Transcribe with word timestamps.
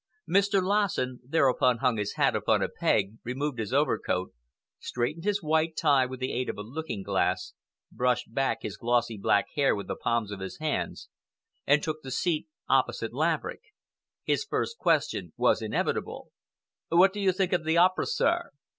Mr. 0.27 0.63
Lassen 0.63 1.19
thereupon 1.23 1.77
hung 1.77 1.97
his 1.97 2.13
hat 2.13 2.35
upon 2.35 2.63
a 2.63 2.67
peg, 2.67 3.19
removed 3.23 3.59
his 3.59 3.71
overcoat, 3.71 4.33
straightened 4.79 5.25
his 5.25 5.43
white 5.43 5.77
tie 5.77 6.07
with 6.07 6.19
the 6.19 6.33
aid 6.33 6.49
of 6.49 6.57
a 6.57 6.63
looking 6.63 7.03
glass, 7.03 7.53
brushed 7.91 8.33
back 8.33 8.63
his 8.63 8.77
glossy 8.77 9.15
black 9.15 9.45
hair 9.55 9.75
with 9.75 9.85
the 9.85 9.95
palms 9.95 10.31
of 10.31 10.39
his 10.39 10.57
hands, 10.57 11.07
and 11.67 11.83
took 11.83 12.01
the 12.01 12.09
seat 12.09 12.47
opposite 12.67 13.13
Laverick. 13.13 13.61
His 14.23 14.43
first 14.43 14.79
question 14.79 15.33
was 15.37 15.61
inevitable. 15.61 16.31
"What 16.89 17.13
do 17.13 17.19
you 17.19 17.31
think 17.31 17.53
of 17.53 17.63
the 17.63 17.77
opera, 17.77 18.07
sir?" 18.07 18.49